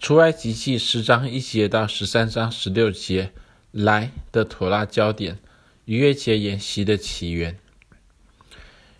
[0.00, 3.32] 出埃及记十章一节到十三章十六节，
[3.70, 5.38] 来的妥拉焦点，
[5.84, 7.58] 逾越节筵席的起源。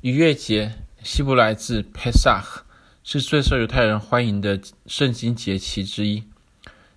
[0.00, 0.72] 逾越节
[1.02, 2.62] 希伯来字 Pesach
[3.04, 6.24] 是最受犹太人欢迎的圣经节期之一。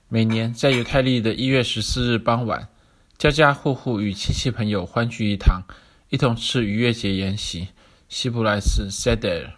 [0.07, 2.69] 每年在犹太历的一月十四日傍晚，
[3.17, 5.63] 家家户户与亲戚朋友欢聚一堂，
[6.07, 7.67] 一同吃逾越节筵席。
[8.07, 9.49] 希伯来字 Seder。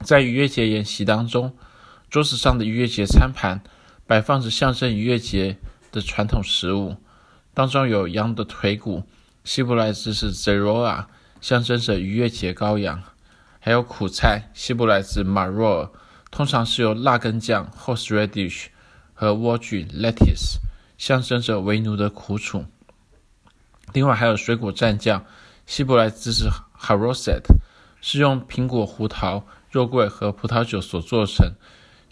[0.00, 1.56] 在逾越节筵席当中，
[2.12, 3.62] 桌子上的逾越节餐盘
[4.06, 5.56] 摆放着象征逾越节
[5.90, 6.96] 的传统食物，
[7.54, 9.04] 当中有羊的腿骨，
[9.44, 11.06] 希伯来字是 zeroa，
[11.40, 12.98] 象征着逾越节羔羊；
[13.60, 15.88] 还有苦菜，希伯来字 Maror，
[16.30, 18.66] 通常是由辣根酱 horseradish
[19.14, 20.58] 和莴苣 lettuce，
[20.98, 22.66] 象征着为奴的苦楚。
[23.94, 25.24] 另外还有水果蘸酱，
[25.64, 27.44] 希伯来字是 Haroset，
[28.02, 31.54] 是用苹果、胡桃、肉桂和葡萄酒所做成，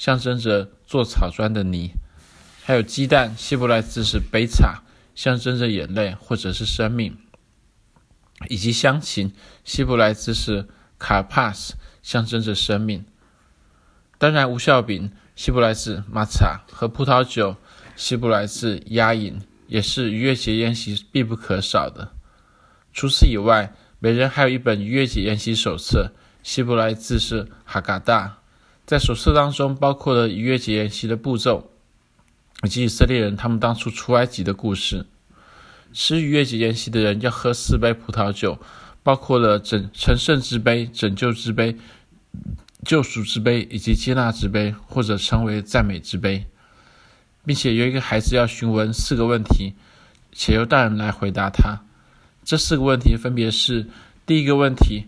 [0.00, 1.92] 象征着做草砖的泥。
[2.64, 4.78] 还有鸡蛋，希伯来字是 Beitzah，
[5.14, 7.18] 象征着眼泪或者是生命。
[8.48, 10.66] 以及香芹，希伯来字是
[10.98, 13.04] 卡帕斯象征着生命。
[14.16, 15.12] 当然，无酵饼。
[15.36, 17.56] 希伯来字马查和葡萄酒，
[17.94, 22.12] 希伯来字压饮，也是逾越节宴席必不可少的。
[22.94, 28.39] 除此以外，每人还有一本逾越节宴席手册，希伯来字是哈嘎大。
[28.86, 31.70] 在手册当中，包括了逾越节筵席的步骤，
[32.64, 35.06] 以及以色列人他们当初出埃及的故事。
[35.92, 38.58] 吃逾越节筵席的人要喝四杯葡萄酒，
[39.02, 41.76] 包括了拯成圣之杯、拯救之杯。
[42.82, 46.46] 救赎之杯以及接纳之杯，或者称为赞美之杯，
[47.44, 49.74] 并且有一个孩子要询问四个问题，
[50.32, 51.82] 且由大人来回答他。
[52.42, 53.86] 这四个问题分别是：
[54.24, 55.04] 第一个问题，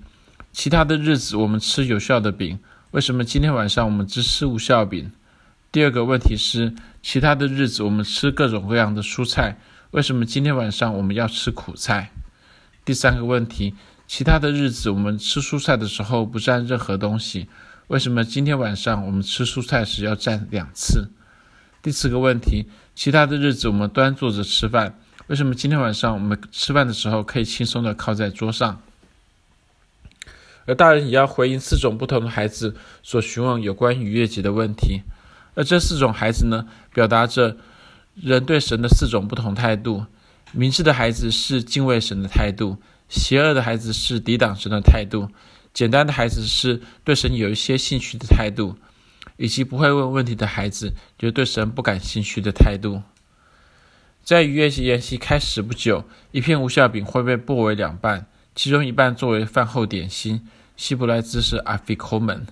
[0.52, 2.58] 其他的日子我们吃有效的饼，
[2.92, 5.12] 为什么今天晚上我们只吃无酵饼？
[5.70, 9.58] 第二个问题是，其他的日子我们吃各种各样的蔬菜，
[9.92, 12.10] 为什么今天晚上我们要吃苦菜？
[12.84, 13.74] 第三个问题。
[14.06, 17.48] 其他的日子，我们吃蔬菜的时候不蘸任何东西，
[17.86, 21.08] 为什么今天晚上我们吃蔬菜时要蘸两次？
[21.80, 24.98] 第四个问题，其他的日子我们端坐着吃饭，
[25.28, 28.82] 为什么今天晚上我们吃饭的时候可以轻松的靠在桌上？
[30.66, 35.02] 而大人也要回应四种不同的孩子所询问有关逾越节的问题，
[35.54, 37.56] 而这四种孩子呢，表达着
[38.14, 40.06] 人对神的四种不同态度。
[40.52, 42.76] 明智的孩子是敬畏神的态度。
[43.08, 45.28] 邪恶的孩子是抵挡神的态度，
[45.74, 48.76] 简单的孩子是对神有一些兴趣的态度，
[49.36, 53.02] 以及不会问问题的孩子就是对神不感兴趣的态度。
[54.22, 58.24] 在逾越节筵席开始不久，一片无酵饼会被剥为两半，
[58.54, 60.46] 其中一半作为饭后点心，
[60.76, 62.42] 希伯来字是 Afikomen。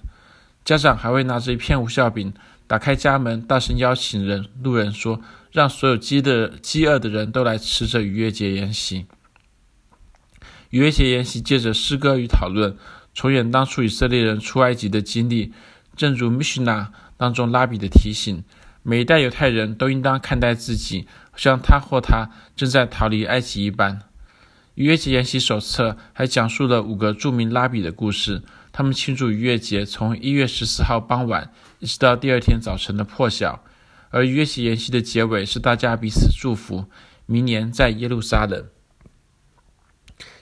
[0.64, 2.32] 家长还会拿着一片无酵饼，
[2.66, 5.20] 打开家门，大声邀请人路人说
[5.52, 9.06] ：“让所有饥的饥饿的人都来吃这逾越节筵席。”
[10.70, 12.76] 逾越节筵席借着诗歌与讨论，
[13.12, 15.52] 重演当初以色列人出埃及的经历。
[15.96, 18.44] 正如米须那当中拉比的提醒，
[18.82, 21.06] 每一代犹太人都应当看待自己，
[21.36, 24.00] 像他或她正在逃离埃及一般。
[24.80, 28.42] 逾越节筵席手册还讲述了五个著名拉比的故事，
[28.72, 33.62] 他们庆祝逾越节从一月十四号傍晚一直到第二天早晨的破晓。
[34.08, 36.86] 而逾越节筵席的结尾是大家彼此祝福，
[37.26, 38.64] 明年在耶路撒冷。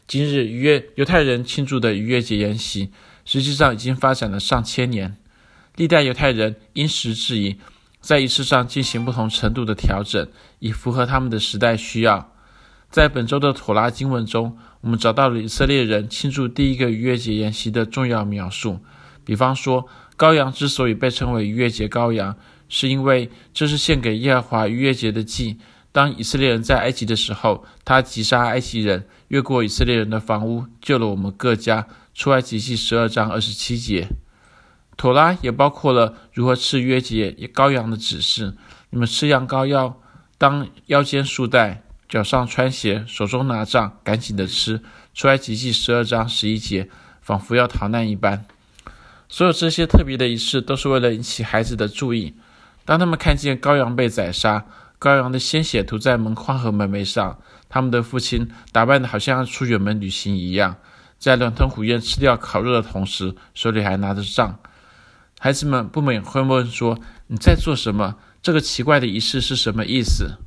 [0.07, 2.93] 今日逾越犹太人庆祝的逾越节筵席，
[3.25, 5.17] 实际上已经发展了上千年。
[5.75, 7.59] 历代犹太人因时制宜，
[8.01, 10.29] 在仪式上进行不同程度的调整，
[10.61, 12.33] 以符合他们的时代需要。
[12.91, 18.81] 在本周的妥拉经文中，我们找到了以色列人庆祝第一个逾越节筵席的重要描述。
[19.25, 22.35] 比方说，羔羊之所以被称为逾越节羔羊，
[22.69, 25.59] 是因为这是献给耶和华逾越节的祭。
[25.93, 31.87] 当以色列人在埃及的时候，他击杀埃及人，越过以色列人的房屋，救了我们各家。
[32.15, 34.09] 出埃及记十二章二十七节。
[34.97, 38.57] 妥拉也包括了如何吃逾越节羔羊的指示。
[38.91, 40.01] 你们吃羊羔要
[40.37, 44.83] 当腰间束带，脚上穿鞋，手中拿杖，赶紧的吃。
[45.15, 46.89] 出埃及记十二章十一节，
[47.21, 48.47] 仿佛要逃难一般。
[49.29, 52.35] 所有这些特别的仪式，都是为了引起孩子的注意。
[52.87, 54.65] 当他们看见羔羊被宰杀，
[54.99, 57.39] 羔羊的鲜血涂在门框和门楣上，
[57.69, 60.77] 他们的父亲打扮得好像要出远门旅行一样，
[61.19, 64.59] 在狼吞虎咽吃掉烤肉的同时，手里还拿着杖。
[65.39, 68.17] 孩子们不免会问说：“你在做什么？
[68.41, 70.39] 这个奇怪的仪式是什么意思？”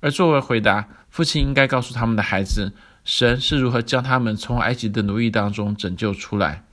[0.00, 6.64] 而作为回答，父亲应该告诉他们的孩子，神是如何将他们从埃及的奴役当中拯救出来。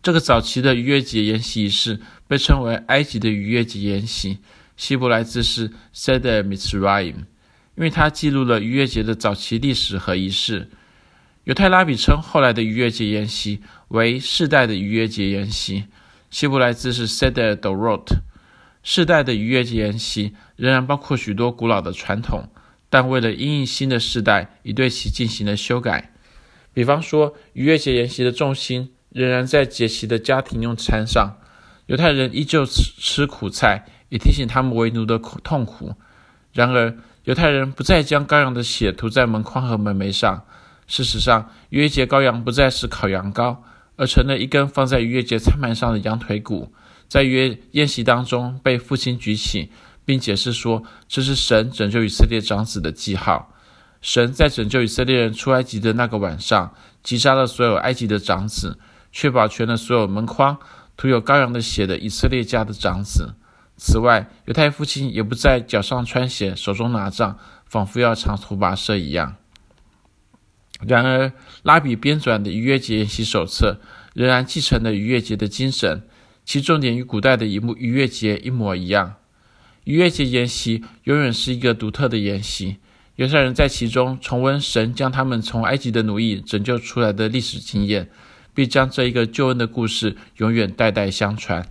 [0.00, 4.38] 这个早期的逾越节筵席仪式被称为埃及的逾越节筵席，
[4.76, 7.16] 希伯来字是 Seder Mitzrayim，
[7.74, 10.70] 因为它记录了逾越节的早期历史和仪式。
[11.42, 15.86] 犹太拉比称后来的逾越节筵席为世代的逾越节筵席，
[16.30, 18.18] 希伯来字是 Seder Dorot。
[18.84, 22.48] 世代的逾越节筵席仍然包括许多古老的传统，
[22.92, 26.12] 但为了因应新的世代，已对其进行了修改。
[26.74, 31.38] 比方说，逾越节筵席的重心仍然在节席的家庭用餐上，
[31.86, 35.94] 犹太人依旧吃吃苦菜，以提醒他们为奴的苦痛苦。
[36.52, 36.94] 然而，
[37.24, 40.44] 犹太人不再将羔羊的血涂在门框和门楣上。
[40.86, 43.56] 事实上，逾越节羔羊不再是烤羊羔，
[43.96, 46.70] 而成了一根放在逾越节餐盘上的羊腿骨，
[47.08, 49.70] 在逾越宴席当中被父亲举起，
[50.04, 53.52] 并解释说这是神拯救以色列长子的记号。
[54.00, 58.78] 神在拯救以色列人出埃及的那个晚上，击杀了所有埃及的长子，
[59.12, 60.58] 却保全了所有门框
[60.96, 63.34] 涂有羔羊的血的以色列家的长子。
[63.76, 69.36] 此外，犹太父亲也不再脚上穿鞋，手中拿杖，仿佛要长途跋涉一样。
[70.84, 71.32] 然而，
[71.62, 73.80] 拉比编纂的逾越节筵席手册
[74.14, 76.02] 仍然继承了逾越节的精神，
[76.44, 79.14] 其重点与古代的一幕逾越节一模一样。
[79.84, 82.76] 逾越节筵席永远是一个独特的筵席。
[83.16, 88.08] 犹太人在其中重温神将他们从埃及的奴役拯救出来的历史经验，
[88.54, 91.66] 并将这一个救恩的故事永远代代相传。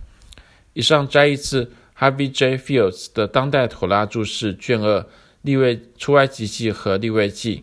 [0.74, 2.56] 以上摘自 Harvey J.
[2.56, 5.00] Fields 的《当代妥拉注释》卷二
[5.42, 7.56] 《立位出埃及记》和《立位记》。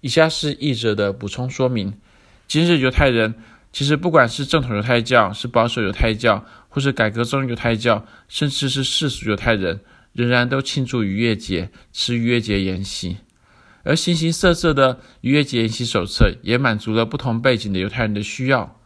[0.00, 1.94] 以下是译者的补充说明：
[2.46, 3.34] 今日犹太人
[3.72, 9.78] 其实不管是正统犹太教、是保守犹太教，或是改革宗犹太教，甚至是世俗犹太人。
[10.12, 13.18] 仍然都庆祝逾越节，吃逾越节筵席，
[13.84, 18.80] 而形形色色的逾越节筵席手册也满足了不同背景的犹太人的需要。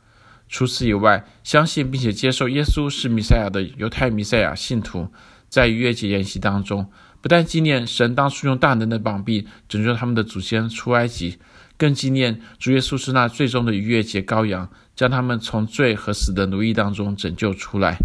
[0.49, 5.09] 除此以外，相信并且接受耶稣是弥赛亚的犹太弥赛亚信徒，
[5.49, 6.91] 在逾越节筵席当中，
[7.23, 11.37] 不但纪念神当初用大能的膀臂拯救他们的祖先出埃及，
[11.77, 17.99] 更纪念主耶稣是那最终的逾越节羔羊，将他们从罪和死的奴役当中拯救出来。